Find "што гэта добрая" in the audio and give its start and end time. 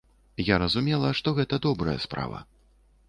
1.19-1.97